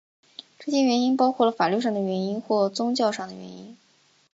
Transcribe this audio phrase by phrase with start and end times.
[0.57, 3.77] 这些原因包括了法律上的原因或宗教上的原因。